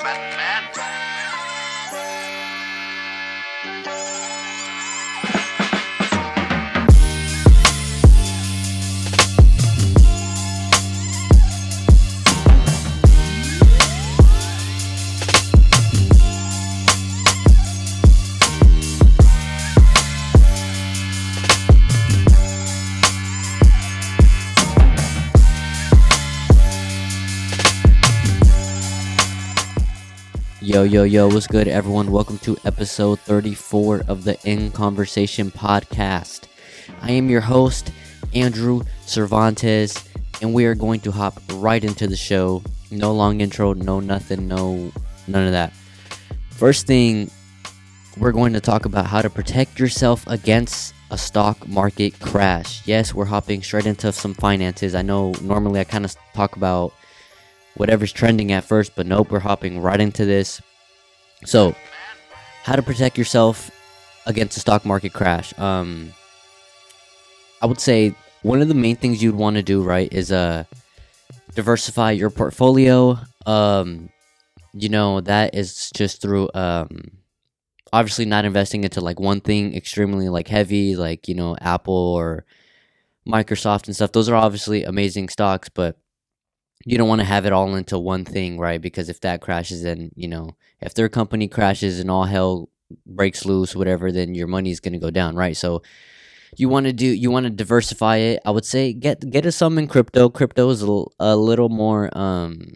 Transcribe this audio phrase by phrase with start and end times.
[0.00, 1.01] Batman.
[30.72, 32.10] Yo, yo, yo, what's good, everyone?
[32.10, 36.44] Welcome to episode 34 of the In Conversation podcast.
[37.02, 37.92] I am your host,
[38.34, 40.02] Andrew Cervantes,
[40.40, 42.62] and we are going to hop right into the show.
[42.90, 44.90] No long intro, no nothing, no
[45.26, 45.74] none of that.
[46.48, 47.30] First thing,
[48.16, 52.80] we're going to talk about how to protect yourself against a stock market crash.
[52.86, 54.94] Yes, we're hopping straight into some finances.
[54.94, 56.94] I know normally I kind of talk about
[57.76, 60.60] whatever's trending at first, but nope, we're hopping right into this.
[61.44, 61.74] So,
[62.62, 63.70] how to protect yourself
[64.26, 65.56] against a stock market crash?
[65.58, 66.12] Um,
[67.60, 70.64] I would say one of the main things you'd want to do, right, is uh
[71.54, 73.18] diversify your portfolio.
[73.46, 74.10] Um,
[74.74, 77.10] you know that is just through um
[77.92, 82.44] obviously not investing into like one thing extremely like heavy, like you know Apple or
[83.26, 84.12] Microsoft and stuff.
[84.12, 85.96] Those are obviously amazing stocks, but
[86.84, 88.80] you don't want to have it all into one thing, right?
[88.80, 92.68] Because if that crashes, then you know, if their company crashes and all hell
[93.06, 95.56] breaks loose, whatever, then your money's going to go down, right?
[95.56, 95.82] So
[96.56, 98.40] you want to do, you want to diversify it.
[98.44, 100.28] I would say get get a some in crypto.
[100.28, 102.74] Crypto is a, a little more, um,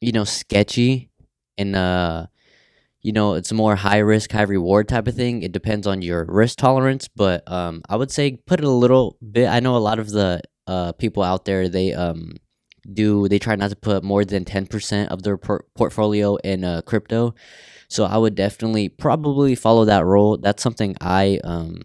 [0.00, 1.10] you know, sketchy,
[1.58, 2.26] and uh,
[3.02, 5.42] you know, it's more high risk, high reward type of thing.
[5.42, 9.18] It depends on your risk tolerance, but um, I would say put it a little
[9.32, 9.48] bit.
[9.48, 12.34] I know a lot of the uh people out there they um
[12.92, 16.82] do they try not to put more than 10% of their por- portfolio in uh,
[16.82, 17.34] crypto.
[17.88, 20.38] So i would definitely probably follow that rule.
[20.38, 21.82] That's something i um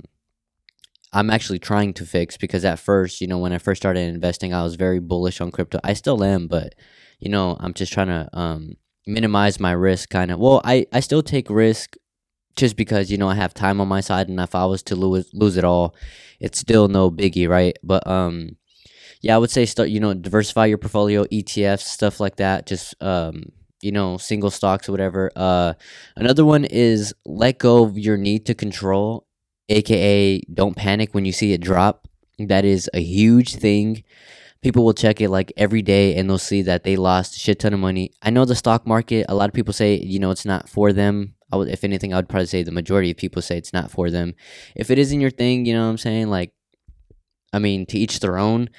[1.14, 4.54] i'm actually trying to fix because at first you know when i first started investing
[4.54, 5.80] i was very bullish on crypto.
[5.84, 6.76] I still am but
[7.20, 8.76] you know i'm just trying to um
[9.08, 11.96] minimize my risk kind of well i i still take risk
[12.56, 14.96] just because you know i have time on my side and if i was to
[14.96, 15.96] lose lose it all
[16.40, 17.78] it's still no biggie right?
[17.84, 18.58] But um
[19.22, 22.66] yeah, I would say start, you know, diversify your portfolio, ETFs, stuff like that.
[22.66, 23.44] Just, um,
[23.82, 25.32] you know, single stocks or whatever.
[25.36, 25.74] Uh,
[26.16, 29.28] another one is let go of your need to control,
[29.70, 32.08] aka don't panic when you see it drop.
[32.40, 34.04] That is a huge thing.
[34.64, 37.60] People will check it like every day and they'll see that they lost a shit
[37.60, 38.12] ton of money.
[38.22, 40.94] I know the stock market, a lot of people say, you know, it's not for
[40.94, 41.36] them.
[41.52, 43.92] I would, if anything, I would probably say the majority of people say it's not
[43.92, 44.34] for them.
[44.76, 46.30] If it isn't your thing, you know what I'm saying?
[46.30, 46.54] Like,
[47.54, 48.70] I mean, to each their own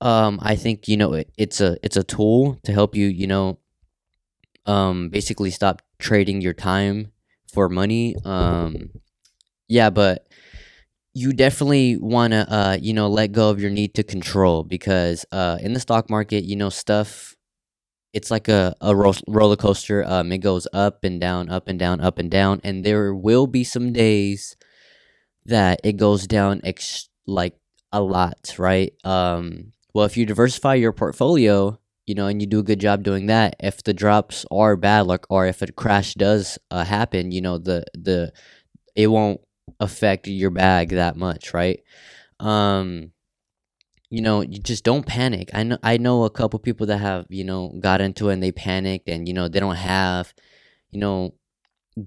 [0.00, 3.26] um, I think you know it, it's a it's a tool to help you you
[3.26, 3.58] know
[4.66, 7.12] um, basically stop trading your time
[7.52, 8.14] for money.
[8.24, 8.90] Um,
[9.68, 10.28] yeah, but
[11.14, 15.24] you definitely want to uh, you know let go of your need to control because
[15.32, 17.34] uh, in the stock market you know stuff
[18.12, 21.78] it's like a, a ro- roller coaster um, it goes up and down up and
[21.78, 24.56] down up and down and there will be some days
[25.44, 27.56] that it goes down ex- like
[27.92, 32.60] a lot right um well, if you diversify your portfolio, you know, and you do
[32.60, 36.14] a good job doing that, if the drops are bad, like, or if a crash
[36.14, 38.32] does uh, happen, you know, the the
[38.96, 39.40] it won't
[39.78, 41.80] affect your bag that much, right?
[42.40, 43.12] Um,
[44.10, 45.50] you know, you just don't panic.
[45.54, 48.42] I know I know a couple people that have you know got into it and
[48.42, 50.34] they panicked, and you know they don't have,
[50.90, 51.34] you know,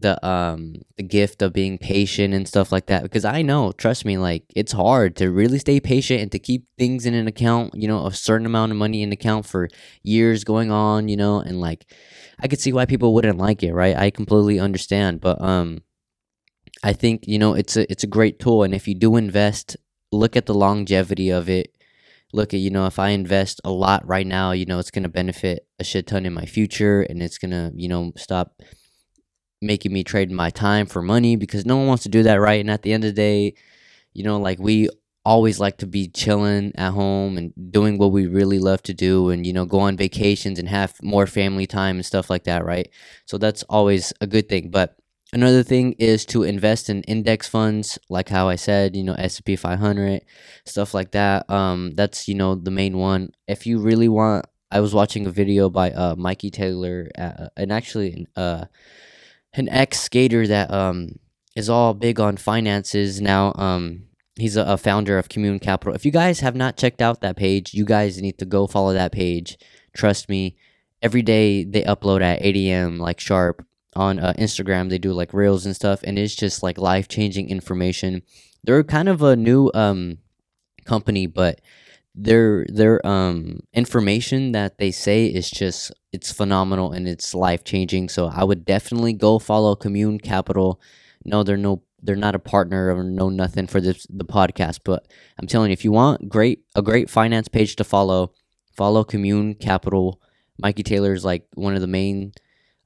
[0.02, 4.06] the um the gift of being patient and stuff like that because I know trust
[4.06, 7.76] me like it's hard to really stay patient and to keep things in an account
[7.76, 9.70] you know a certain amount of money in account for
[10.02, 11.86] years going on you know and like
[12.40, 13.96] I could see why people wouldn't like it right?
[13.96, 15.84] I completely understand but um
[16.84, 19.78] I think you know it's a it's a great tool and if you do invest
[20.14, 21.75] look at the longevity of it.
[22.36, 25.04] Look at you know if I invest a lot right now you know it's going
[25.04, 28.60] to benefit a shit ton in my future and it's going to you know stop
[29.63, 32.62] making me trade my time for money because no one wants to do that, right?
[32.62, 33.56] And at the end of the day,
[34.13, 34.89] you know, like we
[35.25, 39.30] always like to be chilling at home and doing what we really love to do
[39.30, 42.65] and you know go on vacations and have more family time and stuff like that
[42.65, 42.89] right?
[43.25, 44.69] So that's always a good thing.
[44.69, 44.98] But
[45.31, 49.56] another thing is to invest in index funds like how i said you know s&p
[49.56, 50.21] 500
[50.66, 51.50] stuff like that.
[51.50, 53.30] Um that's you know the main one.
[53.48, 57.71] If you really want i was watching a video by uh mikey taylor uh, and
[57.71, 58.66] actually uh
[59.54, 61.20] an ex skater that um
[61.56, 63.54] is all big on finances now.
[63.56, 64.04] Um,
[64.36, 65.94] he's a, a, founder of Commune Capital.
[65.94, 68.94] If you guys have not checked out that page, you guys need to go follow
[68.94, 69.58] that page.
[69.94, 70.56] Trust me,
[71.02, 72.98] every day they upload at 8 a.m.
[72.98, 73.64] like sharp
[73.96, 74.90] on uh, Instagram.
[74.90, 78.24] They do like reels and stuff, and it's just like life changing information.
[78.64, 80.18] They're kind of a new um
[80.86, 81.62] company, but
[82.15, 88.10] their their um information that they say is just it's phenomenal and it's life changing.
[88.10, 90.80] So I would definitely go follow Commune Capital.
[91.25, 95.07] No, they're no they're not a partner or no nothing for this the podcast, but
[95.39, 98.33] I'm telling you, if you want great a great finance page to follow,
[98.75, 100.21] follow Commune Capital.
[100.59, 102.33] Mikey Taylor is like one of the main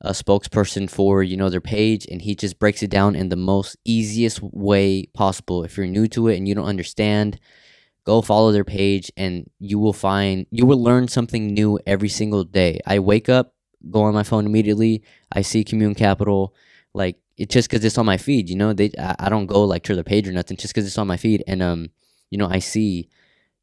[0.01, 3.35] uh, spokesperson for you know their page, and he just breaks it down in the
[3.35, 5.63] most easiest way possible.
[5.63, 7.39] If you're new to it and you don't understand,
[8.07, 12.45] go follow their page, and you will find you will learn something new every single
[12.45, 12.79] day.
[12.87, 13.53] I wake up,
[13.91, 16.55] go on my phone immediately, I see Commune Capital,
[16.93, 18.49] like it's just because it's on my feed.
[18.49, 20.87] You know, they I, I don't go like to their page or nothing, just because
[20.87, 21.89] it's on my feed, and um,
[22.29, 23.09] you know, I see,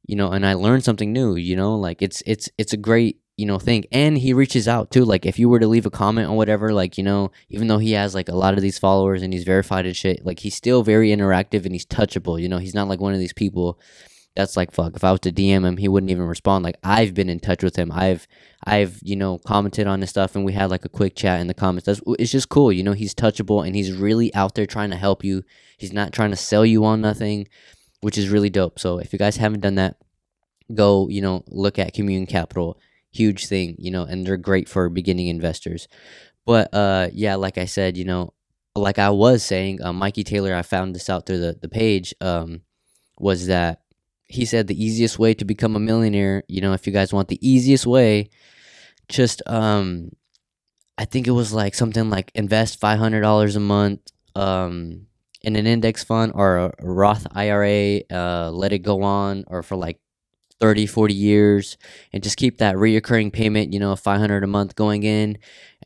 [0.06, 1.36] you know, and I learn something new.
[1.36, 4.92] You know, like it's it's it's a great you know thing and he reaches out
[4.92, 7.66] too like if you were to leave a comment or whatever like you know even
[7.66, 10.38] though he has like a lot of these followers and he's verified and shit like
[10.38, 13.32] he's still very interactive and he's touchable you know he's not like one of these
[13.32, 13.76] people
[14.34, 16.64] that's like fuck if i was to dm him he wouldn't even respond.
[16.64, 17.90] Like i've been in touch with him.
[17.92, 18.26] I've
[18.64, 21.46] i've you know commented on his stuff and we had like a quick chat in
[21.46, 21.86] the comments.
[21.86, 24.96] That's it's just cool you know he's touchable and he's really out there trying to
[24.96, 25.42] help you.
[25.78, 27.48] He's not trying to sell you on nothing
[28.00, 28.78] which is really dope.
[28.78, 29.96] So if you guys haven't done that
[30.74, 32.78] go you know look at commune capital.
[33.12, 35.86] Huge thing, you know, and they're great for beginning investors.
[36.44, 38.34] But uh, yeah, like I said, you know,
[38.74, 42.12] like I was saying, uh, Mikey Taylor, I found this out through the, the page,
[42.20, 42.62] um,
[43.18, 43.83] was that
[44.26, 47.28] he said the easiest way to become a millionaire, you know, if you guys want
[47.28, 48.30] the easiest way,
[49.08, 50.10] just, um,
[50.96, 54.00] I think it was like something like invest $500 a month,
[54.34, 55.06] um,
[55.42, 59.76] in an index fund or a Roth IRA, uh, let it go on, or for
[59.76, 60.00] like
[60.60, 61.76] 30 40 years
[62.12, 65.36] and just keep that reoccurring payment you know 500 a month going in.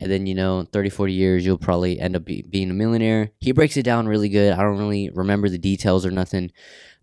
[0.00, 3.30] And then you know 30 40 years you'll probably end up be, being a millionaire.
[3.40, 4.52] He breaks it down really good.
[4.52, 6.52] I don't really remember the details or nothing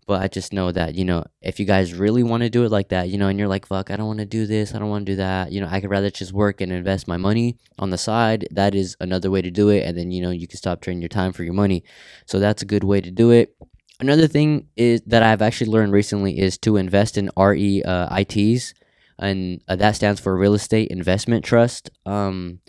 [0.06, 2.70] but i just know that you know if you guys really want to do it
[2.70, 4.78] like that you know and you're like fuck i don't want to do this i
[4.78, 7.16] don't want to do that you know i could rather just work and invest my
[7.16, 8.48] money on the side.
[8.50, 11.02] That is another way to do it and then you know you can stop trading
[11.02, 11.84] your time for your money.
[12.26, 13.56] So that's a good way to do it.
[14.00, 18.74] Another thing is that I've actually learned recently is to invest in REITs,
[19.18, 21.90] and uh, that stands for Real Estate Investment Trust.
[22.04, 22.60] Um,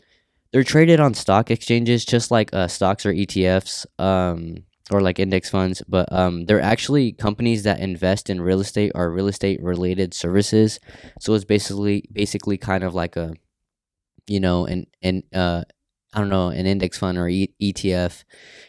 [0.54, 5.50] they're traded on stock exchanges just like uh, stocks or ETFs um, or like index
[5.50, 10.14] funds, but um, they're actually companies that invest in real estate or real estate related
[10.14, 10.80] services.
[11.20, 13.34] So it's basically basically kind of like a
[14.28, 15.64] you know an an uh,
[16.14, 18.24] I don't know, an index fund or e- ETF,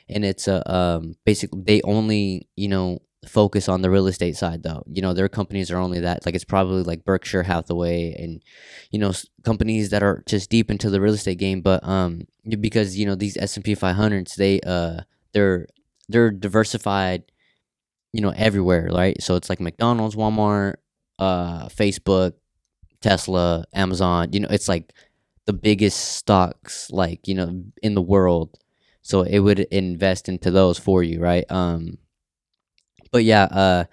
[0.08, 4.62] and it's a um, basically they only you know focus on the real estate side
[4.62, 4.82] though.
[4.86, 8.42] You know, their companies are only that like it's probably like Berkshire Hathaway and
[8.90, 9.12] you know
[9.44, 11.60] companies that are just deep into the real estate game.
[11.60, 12.22] But um,
[12.60, 15.68] because you know these S and P 500s, they uh they're
[16.08, 17.24] they're diversified,
[18.12, 19.20] you know, everywhere, right?
[19.22, 20.76] So it's like McDonald's, Walmart,
[21.18, 22.34] uh, Facebook,
[23.00, 24.32] Tesla, Amazon.
[24.32, 24.92] You know, it's like
[25.46, 28.58] the biggest stocks like you know in the world
[29.00, 31.96] so it would invest into those for you right um
[33.10, 33.84] but yeah uh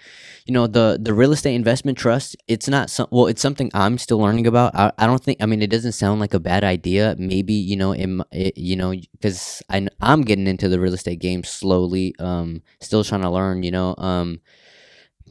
[0.46, 3.98] you know the the real estate investment trust it's not some well it's something i'm
[3.98, 4.76] still learning about.
[4.76, 7.16] I, I don't think i mean it doesn't sound like a bad idea.
[7.18, 11.20] Maybe you know it, it you know because i i'm getting into the real estate
[11.20, 14.40] game slowly um still trying to learn you know um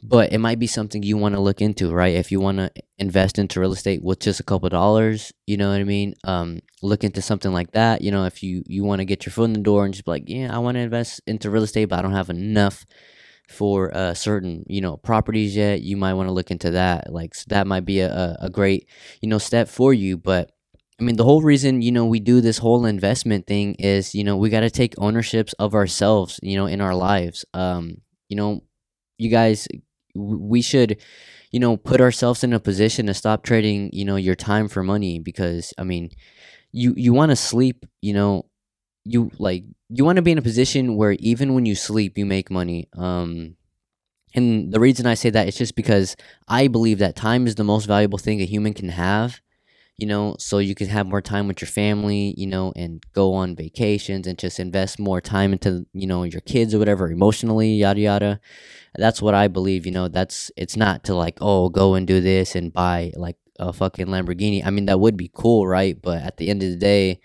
[0.03, 2.13] but it might be something you want to look into right?
[2.13, 5.69] If you want to invest into real estate with just a couple dollars you know
[5.69, 6.15] what i mean?
[6.23, 9.31] Um look into something like that you know if you you want to get your
[9.33, 11.63] foot in the door and just be like yeah i want to invest into real
[11.63, 12.85] estate but i don't have enough
[13.49, 15.81] for uh, certain you know properties yet.
[15.81, 17.11] You might want to look into that.
[17.11, 18.87] Like so that might be a, a great
[19.21, 20.17] you know step for you.
[20.17, 20.51] But
[20.99, 24.23] I mean, the whole reason, you know, we do this whole investment thing is, you
[24.23, 27.43] know, we got to take ownerships of ourselves, you know, in our lives.
[27.53, 27.97] Um,
[28.29, 28.61] you know,
[29.17, 29.67] you guys
[30.15, 30.97] we should
[31.51, 34.83] you know put ourselves in a position to stop trading you know your time for
[34.83, 36.09] money because i mean
[36.71, 38.45] you you want to sleep you know
[39.05, 42.25] you like you want to be in a position where even when you sleep you
[42.25, 43.55] make money um
[44.33, 46.15] and the reason i say that is just because
[46.47, 49.41] i believe that time is the most valuable thing a human can have
[49.97, 53.33] you know, so you can have more time with your family, you know, and go
[53.33, 57.69] on vacations and just invest more time into, you know, your kids or whatever, emotionally,
[57.69, 58.39] yada yada.
[58.95, 62.19] That's what I believe, you know, that's it's not to like, oh, go and do
[62.19, 64.65] this and buy like a fucking Lamborghini.
[64.65, 65.99] I mean, that would be cool, right?
[66.01, 67.21] But at the end of the day,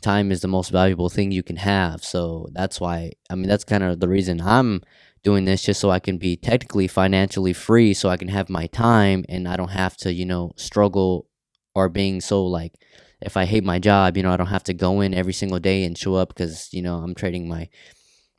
[0.00, 2.04] time is the most valuable thing you can have.
[2.04, 4.82] So that's why, I mean, that's kind of the reason I'm
[5.22, 8.66] doing this just so I can be technically financially free so I can have my
[8.66, 11.26] time and I don't have to, you know, struggle
[11.74, 12.74] or being so like
[13.20, 15.58] if I hate my job, you know, I don't have to go in every single
[15.58, 17.68] day and show up because you know I'm trading my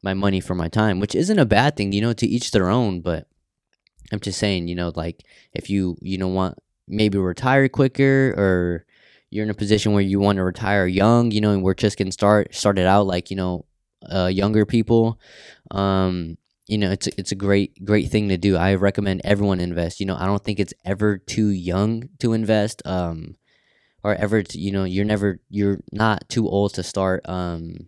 [0.03, 2.69] my money for my time, which isn't a bad thing, you know, to each their
[2.69, 3.01] own.
[3.01, 3.27] But
[4.11, 8.85] I'm just saying, you know, like if you you know want maybe retire quicker or
[9.31, 11.97] you're in a position where you want to retire young, you know, and we're just
[11.97, 13.65] getting start started out like you know,
[14.13, 15.19] uh, younger people.
[15.71, 18.55] Um, you know, it's it's a great great thing to do.
[18.57, 19.99] I recommend everyone invest.
[19.99, 22.85] You know, I don't think it's ever too young to invest.
[22.85, 23.37] Um,
[24.03, 27.87] or ever to, you know you're never you're not too old to start um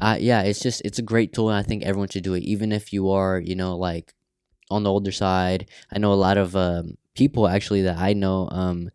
[0.00, 2.42] uh, yeah it's just it's a great tool and i think everyone should do it
[2.42, 4.12] even if you are you know like
[4.70, 8.48] on the older side i know a lot of um, people actually that i know
[8.50, 8.90] um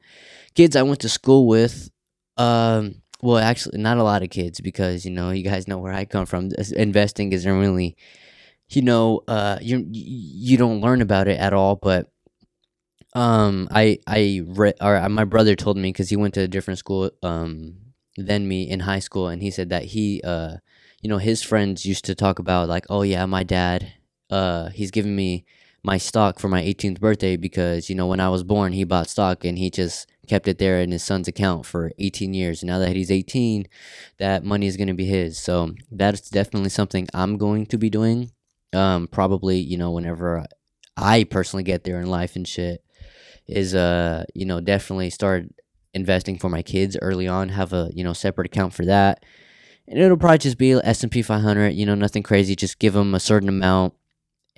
[0.55, 1.89] kids i went to school with
[2.37, 5.93] um well actually not a lot of kids because you know you guys know where
[5.93, 6.49] i come from.
[6.75, 7.95] Investing isn't really
[8.69, 12.09] you know uh you you don't learn about it at all but
[13.13, 16.47] um, I I read or uh, my brother told me because he went to a
[16.47, 17.75] different school um
[18.17, 20.57] than me in high school, and he said that he uh
[21.01, 23.91] you know his friends used to talk about like oh yeah my dad
[24.29, 25.45] uh he's giving me
[25.83, 29.09] my stock for my 18th birthday because you know when I was born he bought
[29.09, 32.63] stock and he just kept it there in his son's account for 18 years.
[32.63, 33.67] Now that he's 18,
[34.19, 35.39] that money is going to be his.
[35.39, 38.31] So that's definitely something I'm going to be doing.
[38.71, 40.45] Um, probably you know whenever
[40.95, 42.83] I personally get there in life and shit
[43.47, 45.45] is uh you know definitely start
[45.95, 49.25] investing for my kids early on have a you know separate account for that
[49.87, 53.19] and it'll probably just be s&p 500 you know nothing crazy just give them a
[53.19, 53.95] certain amount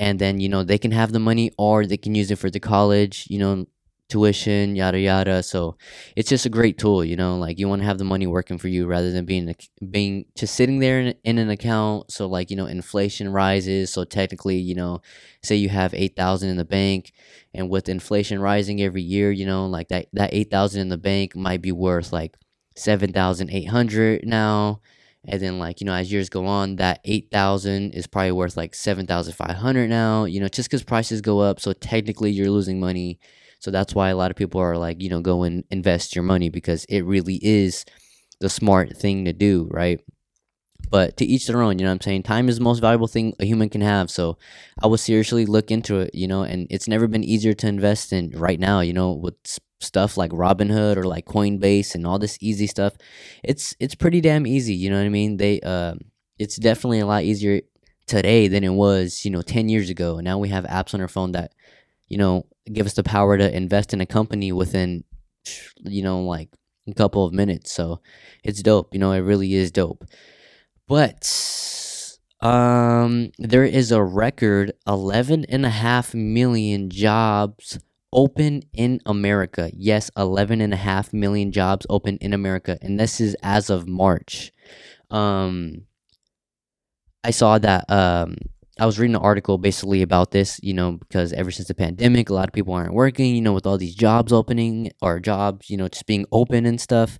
[0.01, 2.50] and then you know they can have the money or they can use it for
[2.50, 3.65] the college you know
[4.12, 5.41] tuition, yada yada.
[5.41, 5.77] So
[6.17, 7.38] it's just a great tool, you know.
[7.38, 9.55] Like you want to have the money working for you rather than being
[9.89, 12.12] being just sitting there in, in an account.
[12.12, 13.91] So like you know, inflation rises.
[13.93, 15.01] So technically, you know,
[15.41, 17.13] say you have eight thousand in the bank,
[17.53, 20.98] and with inflation rising every year, you know, like that that eight thousand in the
[20.98, 22.36] bank might be worth like
[22.75, 24.81] seven thousand eight hundred now.
[25.28, 28.74] And then, like, you know, as years go on, that 8,000 is probably worth like
[28.74, 31.60] 7,500 now, you know, just because prices go up.
[31.60, 33.20] So technically, you're losing money
[33.62, 36.24] so that's why a lot of people are like, you know, go and invest your
[36.24, 37.86] money because it really is
[38.40, 40.01] the smart thing to do, right?
[40.90, 42.24] But to each their own, you know what I'm saying?
[42.24, 44.10] Time is the most valuable thing a human can have.
[44.10, 44.40] So
[44.82, 48.12] I would seriously look into it, you know, and it's never been easier to invest
[48.12, 49.36] in right now, you know, with
[49.81, 52.93] stuff like Robinhood or like Coinbase and all this easy stuff.
[53.43, 55.38] It's it's pretty damn easy, you know what I mean?
[55.38, 55.95] They uh
[56.39, 57.61] it's definitely a lot easier
[58.07, 60.19] today than it was, you know, 10 years ago.
[60.19, 61.51] Now we have apps on our phone that
[62.11, 65.05] you know, give us the power to invest in a company within,
[65.77, 66.50] you know, like
[66.89, 67.71] a couple of minutes.
[67.71, 68.01] So
[68.43, 68.93] it's dope.
[68.93, 70.03] You know, it really is dope.
[70.89, 71.25] But
[72.41, 77.79] um, there is a record 11 and a half million jobs
[78.13, 79.72] open in America.
[79.74, 82.77] Yes, 11 and a half million jobs open in America.
[82.82, 84.51] And this is as of March.
[85.10, 85.84] Um,
[87.24, 88.36] I saw that um,
[88.80, 92.30] I was reading an article basically about this, you know, because ever since the pandemic,
[92.30, 95.70] a lot of people aren't working, you know, with all these jobs opening or jobs,
[95.70, 97.20] you know, just being open and stuff.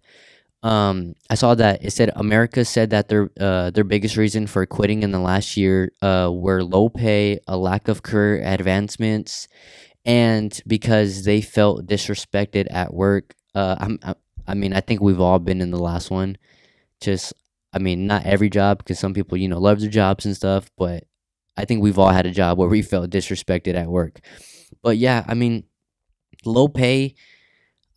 [0.63, 4.65] Um, I saw that it said America said that their uh, their biggest reason for
[4.67, 9.48] quitting in the last year uh, were low pay, a lack of career advancements,
[10.05, 13.36] and because they felt disrespected at work.
[13.53, 14.15] Uh, I'm, I,
[14.48, 16.38] I mean, I think we've all been in the last one.
[17.00, 17.34] Just,
[17.74, 20.70] I mean, not every job because some people, you know, love their jobs and stuff,
[20.77, 21.05] but
[21.58, 24.20] I think we've all had a job where we felt disrespected at work.
[24.81, 25.65] But yeah, I mean,
[26.46, 27.15] low pay,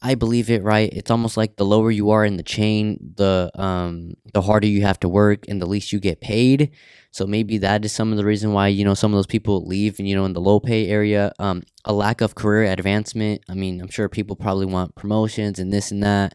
[0.03, 0.93] I believe it, right?
[0.93, 4.83] It's almost like the lower you are in the chain, the um the harder you
[4.83, 6.73] have to work and the least you get paid.
[7.15, 9.65] So maybe that is some of the reason why, you know, some of those people
[9.65, 11.33] leave and you know in the low pay area.
[11.39, 13.45] Um a lack of career advancement.
[13.49, 16.35] I mean, I'm sure people probably want promotions and this and that.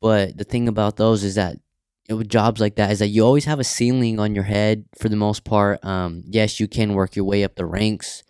[0.00, 1.58] But the thing about those is that
[2.08, 5.08] with jobs like that is that you always have a ceiling on your head for
[5.08, 5.84] the most part.
[5.84, 8.24] Um, yes, you can work your way up the ranks,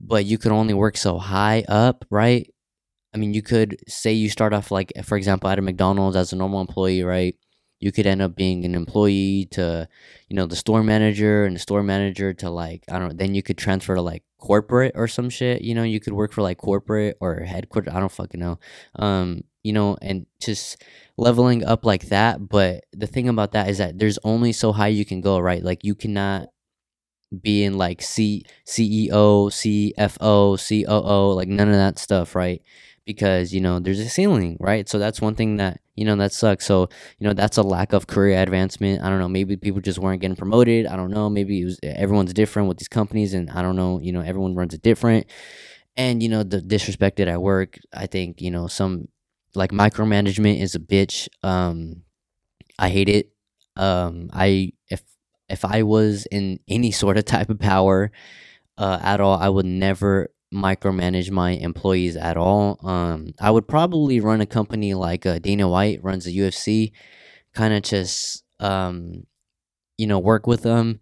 [0.00, 2.48] but you can only work so high up, right?
[3.12, 6.32] I mean, you could say you start off like, for example, at a McDonald's as
[6.32, 7.34] a normal employee, right?
[7.80, 9.88] You could end up being an employee to,
[10.28, 13.34] you know, the store manager and the store manager to like, I don't know, then
[13.34, 15.62] you could transfer to like corporate or some shit.
[15.62, 17.94] You know, you could work for like corporate or headquarters.
[17.94, 18.58] I don't fucking know.
[18.96, 20.82] Um, you know, and just
[21.16, 22.48] leveling up like that.
[22.48, 25.62] But the thing about that is that there's only so high you can go, right?
[25.62, 26.48] Like you cannot
[27.42, 32.62] be in like C CEO, CFO, COO, like none of that stuff, right?
[33.08, 34.86] Because you know there's a ceiling, right?
[34.86, 36.66] So that's one thing that you know that sucks.
[36.66, 39.02] So you know that's a lack of career advancement.
[39.02, 39.28] I don't know.
[39.30, 40.86] Maybe people just weren't getting promoted.
[40.86, 41.30] I don't know.
[41.30, 43.98] Maybe it was everyone's different with these companies, and I don't know.
[43.98, 45.26] You know, everyone runs it different.
[45.96, 47.78] And you know the disrespected at work.
[47.94, 49.08] I think you know some
[49.54, 51.28] like micromanagement is a bitch.
[51.42, 52.02] Um,
[52.78, 53.32] I hate it.
[53.76, 55.02] Um, I if
[55.48, 58.12] if I was in any sort of type of power
[58.78, 62.78] uh, at all, I would never micromanage my employees at all.
[62.86, 66.92] Um, I would probably run a company like uh, Dana White runs the UFC,
[67.54, 69.26] kind of just um,
[69.96, 71.00] you know work with them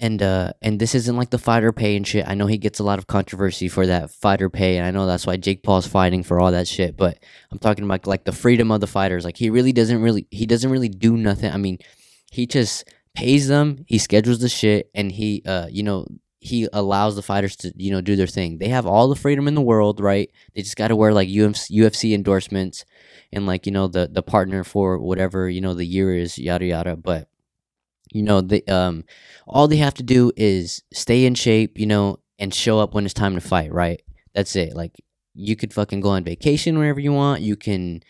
[0.00, 2.26] and uh and this isn't like the fighter pay and shit.
[2.26, 5.06] I know he gets a lot of controversy for that fighter pay, and I know
[5.06, 6.96] that's why Jake Paul's fighting for all that shit.
[6.96, 7.18] But
[7.52, 9.24] I'm talking about like the freedom of the fighters.
[9.24, 11.52] Like he really doesn't really he doesn't really do nothing.
[11.52, 11.78] I mean,
[12.32, 16.06] he just pays them, he schedules the shit, and he uh you know
[16.40, 18.58] he allows the fighters to you know do their thing.
[18.58, 20.30] They have all the freedom in the world, right?
[20.54, 22.84] They just got to wear like UFC, UFC endorsements
[23.32, 26.64] and like you know the the partner for whatever you know the year is, yada
[26.64, 26.96] yada.
[26.96, 27.28] But
[28.12, 29.04] you know they um
[29.46, 33.04] all they have to do is stay in shape you know and show up when
[33.04, 34.02] it's time to fight right
[34.34, 34.92] that's it like
[35.34, 38.02] you could fucking go on vacation wherever you want you can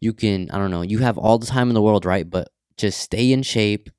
[0.00, 2.48] you can i don't know you have all the time in the world right but
[2.76, 3.90] just stay in shape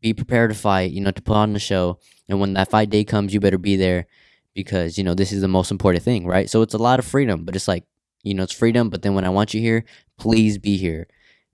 [0.00, 1.98] be prepared to fight you know to put on the show
[2.28, 4.06] and when that fight day comes you better be there
[4.54, 7.04] because you know this is the most important thing right so it's a lot of
[7.04, 7.84] freedom but it's like
[8.22, 9.84] you know it's freedom but then when i want you here
[10.18, 11.06] please be here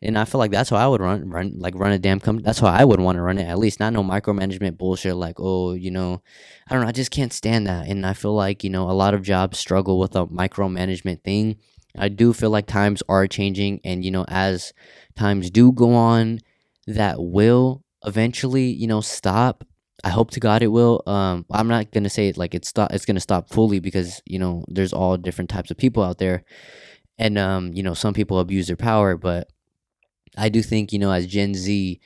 [0.03, 2.45] and I feel like that's how I would run, run like run a damn company.
[2.45, 3.47] That's how I would want to run it.
[3.47, 5.15] At least not no micromanagement bullshit.
[5.15, 6.23] Like, oh, you know,
[6.69, 6.89] I don't know.
[6.89, 7.87] I just can't stand that.
[7.87, 11.57] And I feel like you know a lot of jobs struggle with a micromanagement thing.
[11.99, 14.73] I do feel like times are changing, and you know, as
[15.17, 16.41] times do go on,
[16.87, 19.65] that will eventually, you know, stop.
[20.03, 21.03] I hope to God it will.
[21.07, 22.93] Um, I'm not gonna say it like it's stop.
[22.93, 26.45] It's gonna stop fully because you know there's all different types of people out there,
[27.19, 29.49] and um, you know, some people abuse their power, but
[30.37, 32.01] I do think, you know, as Gen Z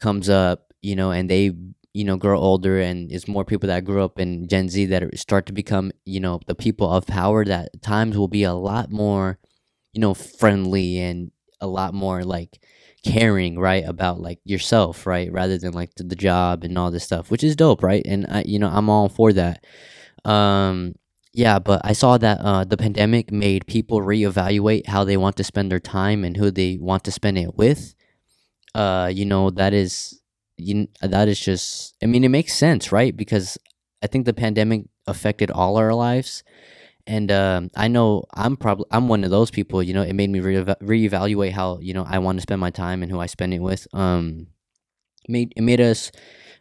[0.00, 1.52] comes up, you know, and they,
[1.94, 5.18] you know, grow older and it's more people that grew up in Gen Z that
[5.18, 8.90] start to become, you know, the people of power that times will be a lot
[8.90, 9.38] more,
[9.92, 12.64] you know, friendly and a lot more like
[13.04, 17.04] caring, right, about like yourself, right, rather than like the, the job and all this
[17.04, 18.02] stuff, which is dope, right?
[18.06, 19.64] And I, you know, I'm all for that.
[20.24, 20.94] Um,
[21.34, 25.44] yeah, but I saw that uh, the pandemic made people reevaluate how they want to
[25.44, 27.94] spend their time and who they want to spend it with.
[28.74, 30.20] Uh, you know that is,
[30.56, 31.94] you that is just.
[32.02, 33.16] I mean, it makes sense, right?
[33.16, 33.58] Because
[34.02, 36.42] I think the pandemic affected all our lives,
[37.06, 39.82] and um, I know I'm probably I'm one of those people.
[39.82, 42.70] You know, it made me re- reevaluate how you know I want to spend my
[42.70, 43.86] time and who I spend it with.
[43.92, 44.48] Um,
[45.28, 46.12] made it made us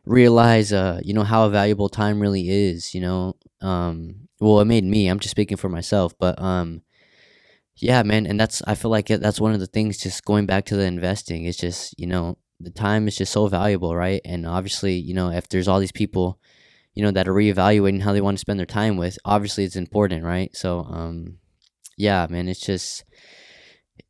[0.06, 2.94] realize, uh, you know, how valuable time really is.
[2.96, 5.08] You know, um, well, it made me.
[5.08, 6.82] I'm just speaking for myself, but um,
[7.78, 9.98] yeah, man, and that's I feel like that's one of the things.
[9.98, 13.48] Just going back to the investing, it's just you know the time is just so
[13.48, 14.22] valuable, right?
[14.26, 16.40] And obviously, you know, if there's all these people,
[16.94, 19.76] you know, that are reevaluating how they want to spend their time with, obviously it's
[19.76, 20.56] important, right?
[20.56, 21.38] So, um,
[21.98, 23.04] yeah, man, it's just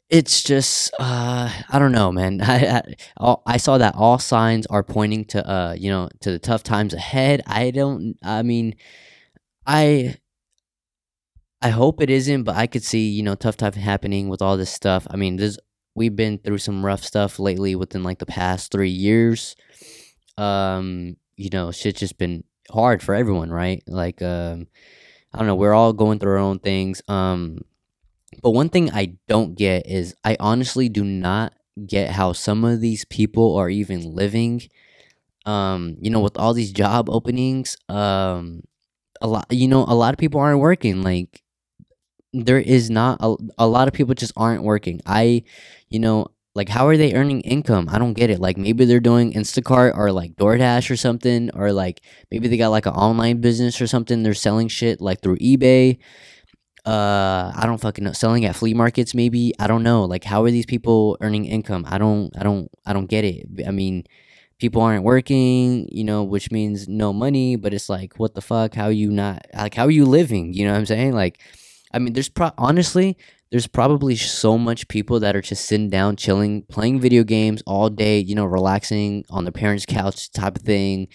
[0.09, 2.41] it's just uh, I don't know, man.
[2.43, 2.81] I,
[3.19, 6.63] I I saw that all signs are pointing to uh you know to the tough
[6.63, 7.41] times ahead.
[7.47, 8.17] I don't.
[8.21, 8.75] I mean,
[9.65, 10.17] I
[11.61, 14.57] I hope it isn't, but I could see, you know, tough time happening with all
[14.57, 15.07] this stuff.
[15.09, 15.57] I mean, this
[15.95, 19.55] we've been through some rough stuff lately within like the past three years.
[20.37, 23.83] Um, you know, shit's just been hard for everyone, right?
[23.87, 24.67] Like, um,
[25.33, 27.01] I don't know, we're all going through our own things.
[27.07, 27.59] Um,
[28.41, 31.53] but one thing I don't get is I honestly do not
[31.85, 34.61] get how some of these people are even living.
[35.45, 38.61] Um, you know, with all these job openings, um,
[39.21, 41.01] a lot, you know, a lot of people aren't working.
[41.01, 41.41] Like,
[42.33, 45.01] there is not a, a lot of people just aren't working.
[45.05, 45.43] I,
[45.89, 47.87] you know, like how are they earning income?
[47.89, 48.39] I don't get it.
[48.39, 52.69] Like maybe they're doing Instacart or like DoorDash or something, or like maybe they got
[52.69, 54.23] like an online business or something.
[54.23, 55.99] They're selling shit like through eBay.
[56.85, 58.11] Uh, I don't fucking know.
[58.11, 59.53] Selling at flea markets, maybe.
[59.59, 60.03] I don't know.
[60.03, 61.85] Like how are these people earning income?
[61.87, 63.45] I don't, I don't, I don't get it.
[63.65, 64.03] I mean,
[64.59, 67.55] people aren't working, you know, which means no money.
[67.55, 68.73] But it's like, what the fuck?
[68.73, 69.45] How are you not?
[69.53, 70.53] Like how are you living?
[70.53, 71.13] You know what I'm saying?
[71.13, 71.39] Like
[71.93, 73.17] I mean, there's pro- honestly,
[73.51, 77.89] there's probably so much people that are just sitting down, chilling, playing video games all
[77.89, 81.09] day, you know, relaxing on their parents' couch type of thing.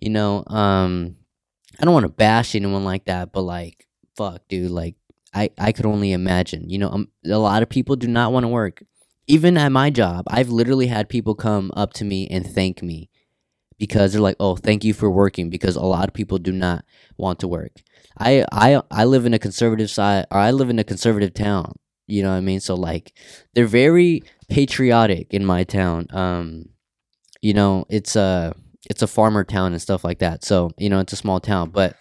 [0.00, 1.16] You know, um,
[1.80, 4.94] I don't want to bash anyone like that, but like, fuck, dude, like,
[5.34, 6.70] I, I could only imagine.
[6.70, 8.84] You know, um, a lot of people do not want to work.
[9.26, 13.10] Even at my job, I've literally had people come up to me and thank me
[13.78, 16.84] because they're like, "Oh, thank you for working." Because a lot of people do not
[17.16, 17.82] want to work.
[18.18, 21.74] I I I live in a conservative side or I live in a conservative town.
[22.06, 22.60] You know what I mean?
[22.60, 23.12] So like
[23.54, 26.06] they're very patriotic in my town.
[26.12, 26.68] Um
[27.42, 28.54] you know, it's a
[28.90, 30.44] it's a farmer town and stuff like that.
[30.44, 31.96] So, you know, it's a small town, but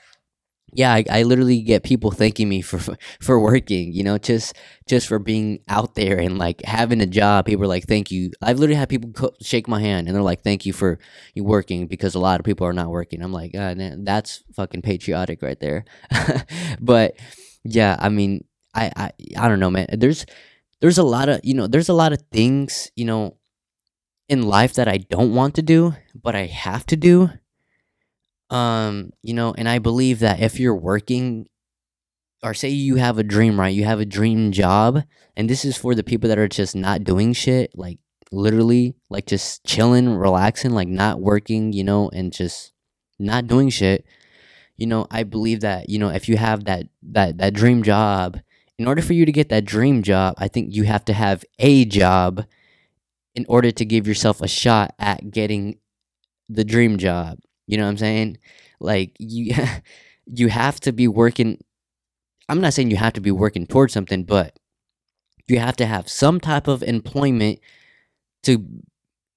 [0.73, 2.79] yeah, I, I literally get people thanking me for
[3.21, 4.55] for working, you know, just
[4.87, 7.45] just for being out there and like having a job.
[7.45, 10.23] People are like, "Thank you." I've literally had people co- shake my hand and they're
[10.23, 10.99] like, "Thank you for
[11.35, 13.21] you working," because a lot of people are not working.
[13.21, 15.85] I'm like, ah, that's fucking patriotic right there.
[16.81, 17.15] but
[17.63, 19.87] yeah, I mean, I, I I don't know, man.
[19.91, 20.25] There's
[20.81, 23.37] there's a lot of you know, there's a lot of things you know
[24.29, 27.29] in life that I don't want to do, but I have to do
[28.53, 31.47] um, you know, and I believe that if you're working
[32.43, 33.73] or say you have a dream, right?
[33.73, 35.03] You have a dream job,
[35.35, 37.97] and this is for the people that are just not doing shit, like
[38.31, 42.73] literally like just chilling, relaxing, like not working, you know, and just
[43.17, 44.05] not doing shit.
[44.77, 48.39] You know, I believe that, you know, if you have that that that dream job,
[48.77, 51.43] in order for you to get that dream job, I think you have to have
[51.57, 52.45] a job
[53.33, 55.79] in order to give yourself a shot at getting
[56.49, 57.39] the dream job.
[57.67, 58.37] You know what I'm saying?
[58.79, 59.53] Like you
[60.25, 61.59] you have to be working
[62.49, 64.57] I'm not saying you have to be working towards something, but
[65.47, 67.59] you have to have some type of employment
[68.43, 68.65] to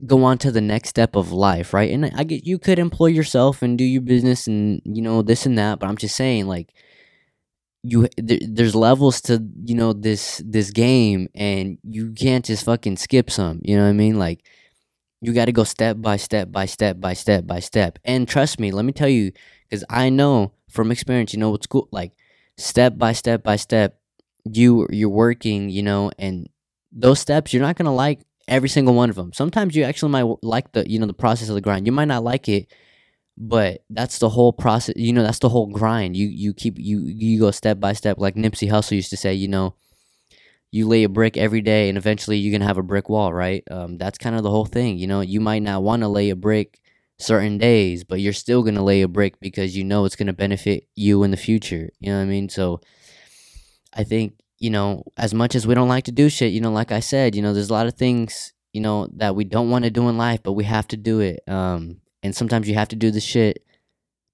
[0.05, 1.91] go on to the next step of life, right?
[1.91, 5.47] And I get you could employ yourself and do your business and you know this
[5.47, 6.75] and that, but I'm just saying like
[7.83, 12.97] you there, there's levels to you know this this game and you can't just fucking
[12.97, 14.19] skip some, you know what I mean?
[14.19, 14.45] Like
[15.21, 17.99] you got to go step by step by step by step by step.
[18.05, 19.33] And trust me, let me tell you,
[19.69, 22.13] because I know from experience, you know, what's cool, like
[22.59, 23.99] step by step by step,
[24.45, 26.49] you you're working, you know, and
[26.93, 29.33] those steps you're not gonna like every single one of them.
[29.33, 31.87] Sometimes you actually might like the you know the process of the grind.
[31.87, 32.73] You might not like it,
[33.37, 34.95] but that's the whole process.
[34.97, 36.17] You know, that's the whole grind.
[36.17, 39.35] You you keep you you go step by step, like Nipsey Hussle used to say.
[39.35, 39.75] You know,
[40.77, 43.65] you lay a brick every day and eventually you're gonna have a brick wall right?
[43.71, 45.21] Um, that's kind of the whole thing you know?
[45.21, 46.81] You might not want to lay a brick
[47.19, 50.87] certain days but you're still gonna lay a brick because you know it's gonna benefit
[50.95, 52.49] you in the future you know what i mean?
[52.49, 52.81] So
[53.95, 56.71] i think you know as much as we don't like to do shit you know
[56.71, 59.71] like i said you know there's a lot of things you know that we don't
[59.71, 62.75] want to do in life but we have to do it um, and sometimes you
[62.75, 63.65] have to do the shit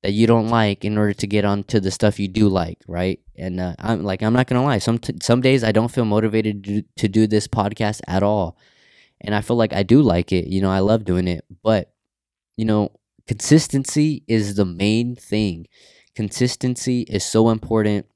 [0.02, 3.20] that you don't like in order to get onto the stuff you do like, right?
[3.36, 4.78] And uh, I'm like, I'm not gonna lie.
[4.78, 8.56] Some t- some days I don't feel motivated to, to do this podcast at all,
[9.20, 10.46] and I feel like I do like it.
[10.48, 11.92] You know, I love doing it, but
[12.56, 12.90] you know,
[13.26, 15.66] consistency is the main thing.
[16.14, 18.06] Consistency is so important.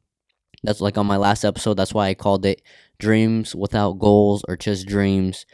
[0.63, 1.75] That's like on my last episode.
[1.75, 2.63] That's why I called it
[2.99, 5.47] "Dreams Without Goals" or just dreams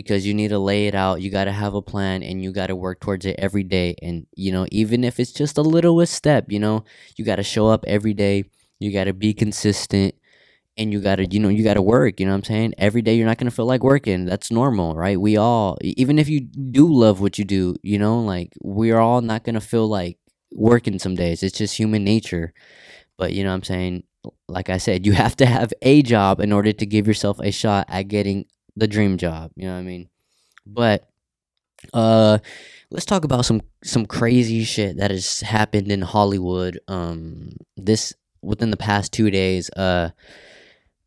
[0.00, 1.20] because you need to lay it out.
[1.20, 3.94] You got to have a plan and you got to work towards it every day.
[4.00, 6.84] And, you know, even if it's just a littlest step, you know,
[7.16, 8.44] you got to show up every day.
[8.78, 10.14] You got to be consistent
[10.78, 12.18] and you got to, you know, you got to work.
[12.18, 12.74] You know what I'm saying?
[12.78, 14.24] Every day you're not going to feel like working.
[14.24, 15.20] That's normal, right?
[15.20, 19.20] We all, even if you do love what you do, you know, like we're all
[19.20, 20.16] not going to feel like
[20.50, 21.42] working some days.
[21.42, 22.54] It's just human nature.
[23.18, 24.04] But, you know what I'm saying?
[24.48, 27.50] Like I said, you have to have a job in order to give yourself a
[27.50, 29.50] shot at getting the dream job.
[29.56, 30.08] You know what I mean?
[30.66, 31.08] But
[31.92, 32.38] uh,
[32.90, 36.78] let's talk about some some crazy shit that has happened in Hollywood.
[36.88, 39.70] Um, this within the past two days.
[39.70, 40.10] Uh,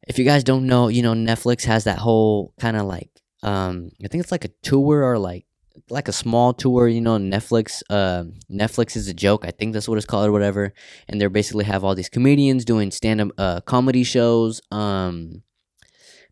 [0.08, 3.10] if you guys don't know, you know Netflix has that whole kind of like
[3.44, 5.46] um, I think it's like a tour or like
[5.90, 9.46] like a small tour, you know, Netflix uh Netflix is a joke.
[9.46, 10.74] I think that's what it's called or whatever.
[11.08, 14.62] And they basically have all these comedians doing stand up uh comedy shows.
[14.72, 15.44] Um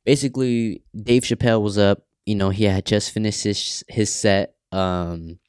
[0.05, 2.03] basically Dave Chappelle was up.
[2.25, 5.39] You know, he had just finished his his set, um,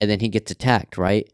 [0.00, 0.96] and then he gets attacked.
[0.96, 1.30] Right,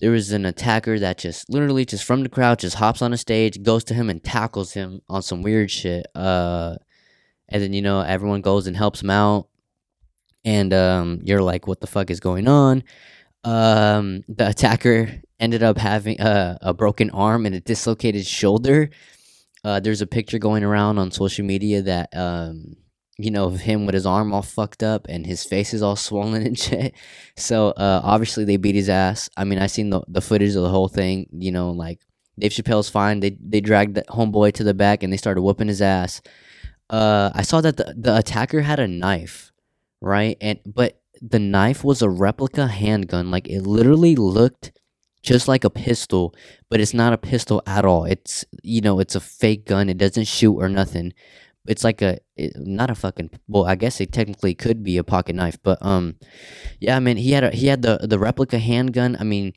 [0.00, 3.16] there was an attacker that just literally just from the crowd just hops on the
[3.16, 6.06] stage, goes to him and tackles him on some weird shit.
[6.14, 6.76] Uh,
[7.48, 9.48] and then you know everyone goes and helps him out,
[10.44, 12.82] and um, you're like, what the fuck is going on?
[13.44, 18.90] Um, the attacker ended up having a, a broken arm and a dislocated shoulder
[19.64, 22.76] uh, there's a picture going around on social media that um,
[23.18, 25.96] you know of him with his arm all fucked up and his face is all
[26.06, 26.94] swollen and shit.
[27.36, 29.28] So uh, obviously they beat his ass.
[29.36, 31.26] I mean, I seen the the footage of the whole thing.
[31.32, 32.00] You know, like
[32.38, 33.20] Dave Chappelle's fine.
[33.20, 36.22] They they dragged the homeboy to the back and they started whooping his ass.
[36.88, 39.52] Uh, I saw that the the attacker had a knife,
[40.00, 40.36] right?
[40.40, 43.30] And but the knife was a replica handgun.
[43.30, 44.72] Like it literally looked
[45.22, 46.34] just like a pistol,
[46.68, 48.04] but it's not a pistol at all.
[48.04, 49.88] It's you know, it's a fake gun.
[49.88, 51.12] It doesn't shoot or nothing.
[51.66, 55.04] It's like a it, not a fucking well, I guess it technically could be a
[55.04, 56.16] pocket knife, but um,
[56.80, 59.16] yeah, I mean he had a he had the the replica handgun.
[59.20, 59.52] I mean,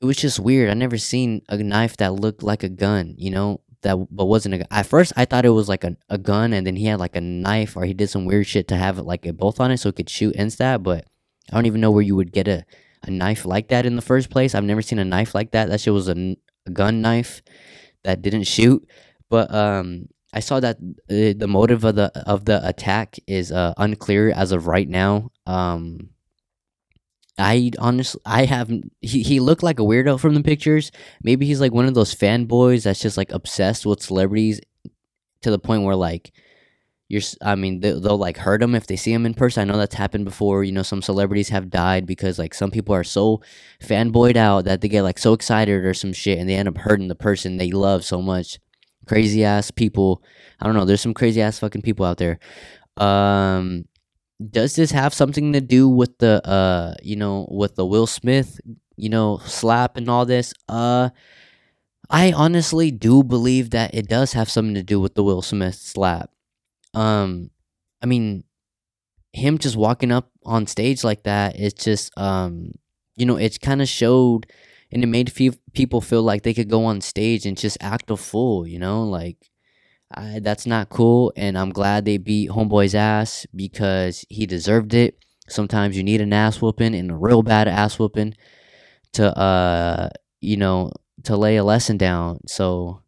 [0.00, 0.70] it was just weird.
[0.70, 3.14] I never seen a knife that looked like a gun.
[3.16, 4.74] You know that, but wasn't a.
[4.74, 7.14] At first, I thought it was like a, a gun, and then he had like
[7.14, 9.70] a knife, or he did some weird shit to have it like a both on
[9.70, 10.82] it, so it could shoot and stab.
[10.82, 11.06] But
[11.52, 12.64] I don't even know where you would get a
[13.08, 14.54] a knife like that in the first place.
[14.54, 15.68] I've never seen a knife like that.
[15.68, 16.36] That shit was a,
[16.72, 17.42] gun knife
[18.04, 18.88] that didn't shoot.
[19.28, 24.30] But um, I saw that the motive of the of the attack is uh, unclear
[24.30, 25.30] as of right now.
[25.46, 26.10] Um,
[27.36, 30.90] I honestly, I have he he looked like a weirdo from the pictures.
[31.22, 34.60] Maybe he's like one of those fanboys that's just like obsessed with celebrities
[35.42, 36.32] to the point where like
[37.14, 37.22] you're.
[37.40, 39.62] I mean, they, they'll like hurt them if they see them in person.
[39.62, 40.64] I know that's happened before.
[40.64, 43.40] You know, some celebrities have died because like some people are so
[43.80, 46.76] fanboyed out that they get like so excited or some shit, and they end up
[46.78, 48.58] hurting the person they love so much.
[49.06, 50.22] Crazy ass people.
[50.60, 50.84] I don't know.
[50.84, 52.38] There's some crazy ass fucking people out there.
[52.96, 53.86] Um
[54.50, 58.60] does this have something to do with the uh you know with the Will Smith
[58.96, 61.10] you know slap and all this uh
[62.10, 65.76] I honestly do believe that it does have something to do with the Will Smith
[65.76, 66.30] slap
[66.94, 67.50] um
[68.02, 68.44] I mean
[69.32, 72.72] him just walking up on stage like that it's just um
[73.16, 74.46] you know it kind of showed
[74.92, 78.10] and it made fe- people feel like they could go on stage and just act
[78.10, 79.50] a fool you know like
[80.14, 85.18] I, that's not cool, and I'm glad they beat Homeboy's ass because he deserved it.
[85.48, 88.34] Sometimes you need an ass whooping and a real bad ass whooping
[89.14, 90.92] to, uh, you know,
[91.24, 92.40] to lay a lesson down.
[92.48, 93.03] So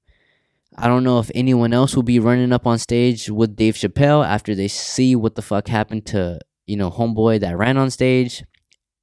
[0.79, 4.27] I don't know if anyone else will be running up on stage with Dave Chappelle
[4.27, 8.45] after they see what the fuck happened to, you know, Homeboy that ran on stage.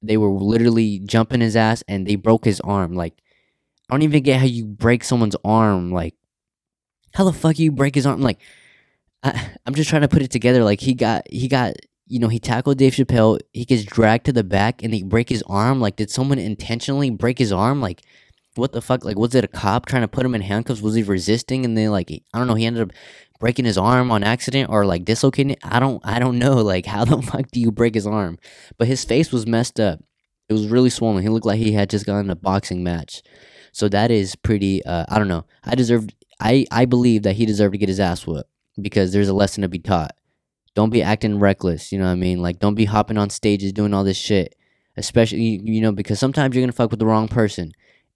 [0.00, 2.94] They were literally jumping his ass and they broke his arm.
[2.94, 3.14] Like,
[3.90, 5.90] I don't even get how you break someone's arm.
[5.90, 6.14] Like,
[7.14, 8.20] how the fuck you break his arm?
[8.20, 8.38] Like,
[9.24, 10.62] I, I'm just trying to put it together.
[10.62, 11.74] Like he got he got
[12.06, 13.40] you know he tackled Dave Chappelle.
[13.52, 15.80] He gets dragged to the back and they break his arm.
[15.80, 17.80] Like, did someone intentionally break his arm?
[17.80, 18.02] Like,
[18.56, 19.04] what the fuck?
[19.04, 20.80] Like, was it a cop trying to put him in handcuffs?
[20.80, 21.64] Was he resisting?
[21.64, 22.54] And then like I don't know.
[22.54, 22.96] He ended up
[23.40, 25.58] breaking his arm on accident or like dislocating it.
[25.62, 26.54] I don't I don't know.
[26.56, 28.38] Like, how the fuck do you break his arm?
[28.78, 30.00] But his face was messed up.
[30.48, 31.22] It was really swollen.
[31.22, 33.22] He looked like he had just gotten a boxing match.
[33.72, 34.84] So that is pretty.
[34.84, 35.46] Uh, I don't know.
[35.64, 38.48] I deserved I I believe that he deserved to get his ass whooped
[38.80, 40.14] because there's a lesson to be taught.
[40.74, 41.92] Don't be acting reckless.
[41.92, 42.40] You know what I mean?
[42.40, 44.54] Like don't be hopping on stages doing all this shit.
[44.96, 47.72] Especially you know because sometimes you're gonna fuck with the wrong person,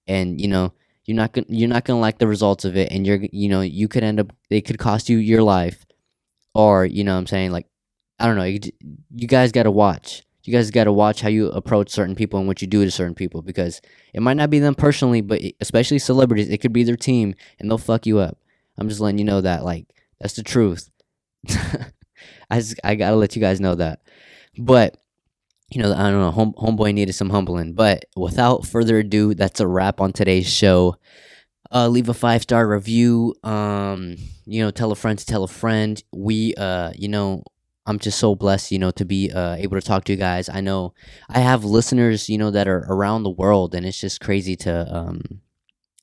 [0.09, 0.73] and you know
[1.05, 3.61] you're not gonna you're not gonna like the results of it, and you're you know
[3.61, 5.87] you could end up it could cost you your life,
[6.55, 7.67] or you know what I'm saying like
[8.19, 8.61] I don't know you,
[9.15, 12.39] you guys got to watch you guys got to watch how you approach certain people
[12.39, 13.83] and what you do to certain people because
[14.15, 17.71] it might not be them personally, but especially celebrities, it could be their team and
[17.71, 18.39] they'll fuck you up.
[18.79, 19.85] I'm just letting you know that, like,
[20.19, 20.89] that's the truth.
[22.51, 24.01] I just, I gotta let you guys know that.
[24.57, 24.97] But
[25.71, 27.75] you know, I don't know, home, homeboy needed some humbling.
[27.75, 30.97] But without further ado, that's a wrap on today's show.
[31.71, 33.35] Uh, leave a five star review.
[33.45, 36.03] Um, you know, tell a friend to tell a friend.
[36.13, 37.43] We, uh, you know,
[37.89, 40.49] I'm just so blessed, you know, to be uh, able to talk to you guys.
[40.49, 40.95] I know
[41.29, 44.95] I have listeners, you know, that are around the world, and it's just crazy to,
[44.95, 45.23] um,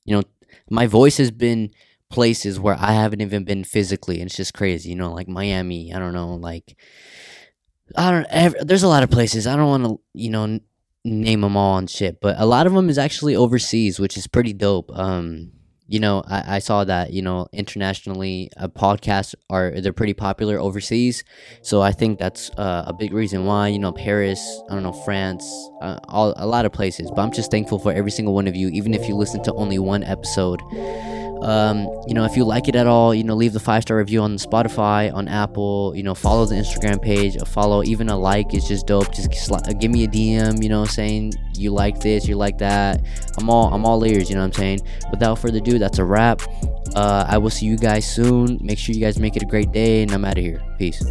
[0.04, 0.24] you know,
[0.70, 1.72] my voice has been
[2.10, 5.94] places where I haven't even been physically, and it's just crazy, you know, like Miami.
[5.94, 6.76] I don't know, like
[7.96, 8.28] I don't.
[8.30, 9.48] Ever, there's a lot of places.
[9.48, 10.60] I don't want to, you know,
[11.04, 14.28] name them all and shit, but a lot of them is actually overseas, which is
[14.28, 14.90] pretty dope.
[14.98, 15.52] Um,
[15.88, 20.60] you know, I, I saw that, you know, internationally, uh, podcasts are, they're pretty popular
[20.60, 21.24] overseas.
[21.62, 24.94] So I think that's uh, a big reason why, you know, Paris, I don't know,
[24.94, 25.46] France,
[25.82, 27.12] uh, all, a lot of places.
[27.12, 29.54] But I'm just thankful for every single one of you, even if you listen to
[29.54, 30.60] only one episode.
[31.42, 33.98] Um, you know, if you like it at all, you know, leave the five star
[33.98, 35.94] review on Spotify, on Apple.
[35.96, 37.36] You know, follow the Instagram page.
[37.36, 39.14] A follow, even a like is just dope.
[39.14, 40.62] Just sli- give me a DM.
[40.62, 43.02] You know, saying you like this, you like that.
[43.38, 44.30] I'm all, I'm all ears.
[44.30, 44.80] You know what I'm saying?
[45.12, 46.42] Without further ado, that's a wrap.
[46.96, 48.58] Uh, I will see you guys soon.
[48.62, 50.62] Make sure you guys make it a great day, and I'm out of here.
[50.78, 51.04] Peace.